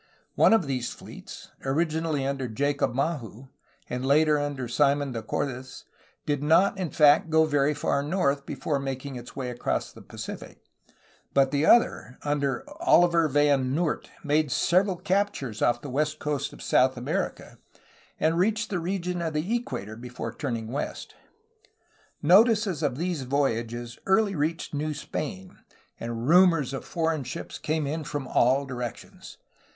[0.33, 3.49] One of these fleets, originally under Jacob Mahu
[3.87, 5.85] and later under Simon de Cordes,
[6.25, 10.63] did not in fact go very far north before making its way across the Pacific,
[11.35, 16.63] but the other under Olivier Van Noort made several captures off the west coast of
[16.63, 17.59] South America,
[18.19, 21.13] and reached the region of the equator before turn ing west.
[22.23, 25.59] Notice of these voyages early reached New Spain,
[25.99, 29.37] and rumors of foreign ships came in from all directions.